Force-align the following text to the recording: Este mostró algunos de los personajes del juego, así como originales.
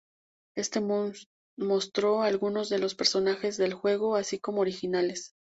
Este 0.55 0.81
mostró 1.57 2.23
algunos 2.23 2.69
de 2.69 2.79
los 2.79 2.95
personajes 2.95 3.57
del 3.57 3.75
juego, 3.75 4.15
así 4.15 4.39
como 4.39 4.61
originales. 4.61 5.35